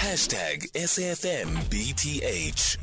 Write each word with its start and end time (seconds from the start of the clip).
Hashtag 0.00 0.72
SAFMBTH. 0.72 2.78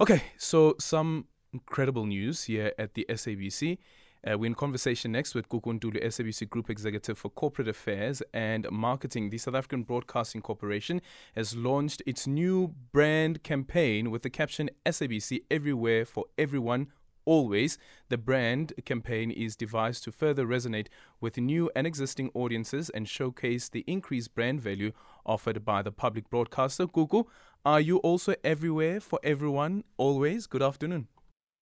Okay, 0.00 0.22
so 0.36 0.74
some 0.80 1.26
incredible 1.52 2.06
news 2.06 2.42
here 2.42 2.72
at 2.76 2.94
the 2.94 3.06
SABC. 3.08 3.78
Uh, 4.26 4.36
we're 4.36 4.46
in 4.46 4.56
conversation 4.56 5.12
next 5.12 5.36
with 5.36 5.48
Gugu 5.48 5.78
Ntuli, 5.78 6.04
SABC 6.04 6.50
Group 6.50 6.70
Executive 6.70 7.16
for 7.16 7.30
Corporate 7.30 7.68
Affairs 7.68 8.20
and 8.34 8.66
Marketing. 8.72 9.30
The 9.30 9.38
South 9.38 9.54
African 9.54 9.84
Broadcasting 9.84 10.42
Corporation 10.42 11.00
has 11.36 11.54
launched 11.54 12.02
its 12.04 12.26
new 12.26 12.74
brand 12.90 13.44
campaign 13.44 14.10
with 14.10 14.22
the 14.22 14.30
caption 14.30 14.70
SABC 14.84 15.42
Everywhere 15.52 16.04
for 16.04 16.24
Everyone 16.36 16.88
Always. 17.26 17.76
The 18.08 18.16
brand 18.16 18.72
campaign 18.84 19.32
is 19.32 19.56
devised 19.56 20.04
to 20.04 20.12
further 20.12 20.46
resonate 20.46 20.86
with 21.20 21.36
new 21.36 21.68
and 21.74 21.86
existing 21.86 22.30
audiences 22.34 22.88
and 22.88 23.08
showcase 23.08 23.68
the 23.68 23.84
increased 23.88 24.32
brand 24.34 24.60
value 24.60 24.92
offered 25.26 25.64
by 25.64 25.82
the 25.82 25.90
public 25.90 26.30
broadcaster. 26.30 26.86
Gugu, 26.86 27.26
are 27.64 27.80
you 27.80 27.98
also 27.98 28.36
everywhere 28.44 29.00
for 29.00 29.18
everyone 29.24 29.82
always? 29.96 30.46
Good 30.46 30.62
afternoon. 30.62 31.08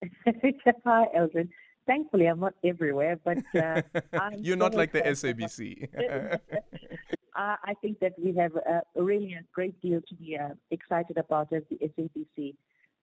Hi, 0.84 1.06
Eldrin. 1.16 1.48
Thankfully, 1.86 2.26
I'm 2.26 2.40
not 2.40 2.52
everywhere, 2.62 3.18
but 3.24 3.38
uh, 3.58 3.80
you're 4.38 4.56
not 4.58 4.74
like 4.74 4.92
the 4.92 5.00
SABC. 5.00 5.88
uh, 5.94 6.36
I 7.34 7.74
think 7.80 8.00
that 8.00 8.12
we 8.22 8.34
have 8.36 8.52
a, 8.54 8.82
really 9.02 9.32
a 9.32 9.42
great 9.54 9.80
deal 9.80 10.00
to 10.08 10.14
be 10.14 10.36
uh, 10.36 10.50
excited 10.70 11.16
about 11.16 11.52
as 11.54 11.62
the 11.70 11.76
SABC. 11.76 12.54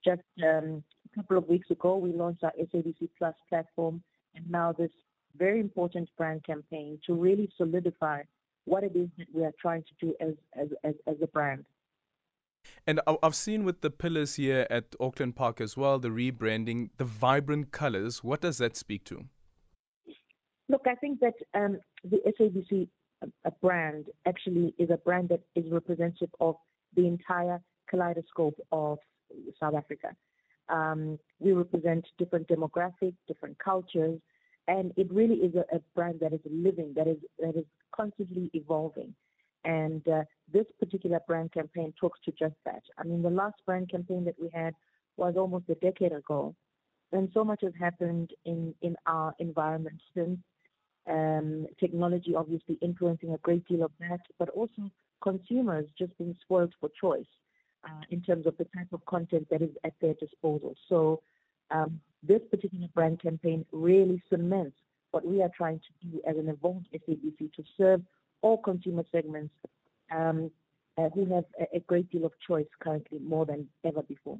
Just 0.04 0.22
um, 0.44 0.84
couple 1.32 1.44
of 1.44 1.48
weeks 1.48 1.70
ago, 1.70 1.96
we 1.96 2.12
launched 2.12 2.44
our 2.44 2.52
SABC 2.60 3.08
Plus 3.16 3.34
platform, 3.48 4.02
and 4.34 4.50
now 4.50 4.72
this 4.72 4.90
very 5.36 5.60
important 5.60 6.08
brand 6.18 6.44
campaign 6.44 6.98
to 7.06 7.14
really 7.14 7.50
solidify 7.56 8.22
what 8.66 8.84
it 8.84 8.94
is 8.94 9.08
that 9.16 9.26
we 9.32 9.42
are 9.44 9.52
trying 9.60 9.82
to 9.82 10.06
do 10.06 10.14
as 10.20 10.34
as, 10.60 10.68
as, 10.84 10.94
as 11.06 11.16
a 11.22 11.26
brand. 11.26 11.64
And 12.86 13.00
I've 13.22 13.34
seen 13.34 13.64
with 13.64 13.80
the 13.80 13.90
pillars 13.90 14.34
here 14.34 14.66
at 14.70 14.94
Auckland 15.00 15.34
Park 15.34 15.60
as 15.60 15.76
well, 15.76 15.98
the 15.98 16.10
rebranding, 16.10 16.90
the 16.96 17.04
vibrant 17.04 17.72
colors. 17.72 18.22
What 18.22 18.40
does 18.42 18.58
that 18.58 18.76
speak 18.76 19.04
to? 19.04 19.24
Look, 20.68 20.82
I 20.86 20.94
think 20.96 21.20
that 21.20 21.34
um, 21.54 21.78
the 22.04 22.18
SABC 22.38 22.88
a 23.44 23.50
brand 23.62 24.06
actually 24.26 24.74
is 24.78 24.90
a 24.90 24.96
brand 24.96 25.28
that 25.30 25.40
is 25.54 25.64
representative 25.70 26.30
of 26.40 26.56
the 26.94 27.06
entire 27.06 27.60
kaleidoscope 27.88 28.58
of 28.70 28.98
South 29.58 29.74
Africa. 29.74 30.14
Um, 30.72 31.18
we 31.38 31.52
represent 31.52 32.06
different 32.18 32.48
demographics, 32.48 33.16
different 33.28 33.58
cultures, 33.58 34.18
and 34.68 34.92
it 34.96 35.12
really 35.12 35.36
is 35.36 35.54
a, 35.54 35.76
a, 35.76 35.80
brand 35.94 36.18
that 36.20 36.32
is 36.32 36.40
living, 36.50 36.94
that 36.96 37.06
is 37.06 37.18
that 37.38 37.56
is 37.56 37.66
constantly 37.94 38.50
evolving. 38.54 39.14
And 39.64 40.06
uh, 40.08 40.22
this 40.52 40.64
particular 40.80 41.20
brand 41.28 41.52
campaign 41.52 41.92
talks 42.00 42.18
to 42.24 42.32
just 42.32 42.54
that. 42.64 42.82
I 42.98 43.04
mean, 43.04 43.22
the 43.22 43.30
last 43.30 43.56
brand 43.66 43.90
campaign 43.90 44.24
that 44.24 44.40
we 44.40 44.48
had 44.52 44.74
was 45.16 45.34
almost 45.36 45.68
a 45.68 45.74
decade 45.76 46.12
ago, 46.12 46.54
and 47.12 47.28
so 47.34 47.44
much 47.44 47.60
has 47.62 47.72
happened 47.78 48.30
in, 48.44 48.74
in 48.82 48.96
our 49.06 49.34
environment 49.38 50.00
since. 50.16 50.38
Um, 51.10 51.66
technology 51.80 52.36
obviously 52.36 52.78
influencing 52.80 53.32
a 53.34 53.38
great 53.38 53.66
deal 53.66 53.82
of 53.82 53.90
that, 53.98 54.20
but 54.38 54.48
also 54.50 54.88
consumers 55.20 55.84
just 55.98 56.16
being 56.16 56.36
spoiled 56.44 56.72
for 56.78 56.90
choice 57.00 57.26
uh, 57.84 58.02
in 58.10 58.20
terms 58.20 58.46
of 58.46 58.56
the 58.58 58.66
type 58.76 58.92
of 58.92 59.04
content 59.06 59.46
that 59.50 59.62
is 59.62 59.70
at 59.84 59.94
their 60.00 60.14
disposal. 60.14 60.74
So 60.88 61.22
um, 61.70 62.00
this 62.22 62.40
particular 62.50 62.86
brand 62.94 63.20
campaign 63.20 63.64
really 63.72 64.22
cements 64.30 64.76
what 65.10 65.26
we 65.26 65.42
are 65.42 65.50
trying 65.56 65.78
to 65.78 66.08
do 66.08 66.20
as 66.26 66.36
an 66.36 66.48
evolved 66.48 66.88
SABC 66.94 67.52
to 67.52 67.64
serve 67.76 68.02
all 68.40 68.56
consumer 68.56 69.04
segments 69.12 69.54
um, 70.10 70.50
uh, 70.98 71.08
who 71.10 71.26
have 71.34 71.44
a, 71.60 71.76
a, 71.76 71.80
great 71.80 72.10
deal 72.10 72.24
of 72.24 72.32
choice 72.46 72.66
currently 72.80 73.18
more 73.20 73.46
than 73.46 73.68
ever 73.84 74.02
before. 74.02 74.38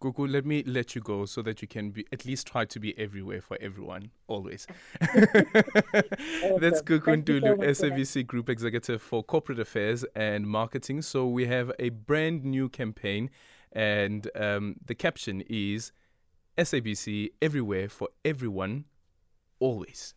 Gugu, 0.00 0.30
let 0.30 0.46
me 0.46 0.62
let 0.66 0.94
you 0.94 1.00
go 1.00 1.26
so 1.26 1.42
that 1.42 1.60
you 1.60 1.68
can 1.68 1.90
be 1.90 2.06
at 2.12 2.24
least 2.24 2.46
try 2.46 2.64
to 2.64 2.80
be 2.80 2.98
everywhere 2.98 3.40
for 3.40 3.58
everyone, 3.60 4.10
always. 4.28 4.66
That's 5.00 6.80
Gugu 6.82 7.22
Ntuli, 7.22 7.76
so 7.76 7.88
SABC 7.90 8.26
Group 8.26 8.48
Executive 8.48 9.02
for 9.02 9.22
Corporate 9.22 9.60
Affairs 9.60 10.04
and 10.14 10.46
Marketing. 10.46 11.02
So 11.02 11.26
we 11.26 11.46
have 11.46 11.70
a 11.78 11.90
brand 11.90 12.44
new 12.44 12.68
campaign, 12.68 13.30
and 13.72 14.28
um, 14.34 14.76
the 14.84 14.94
caption 14.94 15.42
is 15.48 15.92
SABC 16.56 17.30
Everywhere 17.42 17.88
for 17.88 18.08
Everyone, 18.24 18.84
Always. 19.60 20.14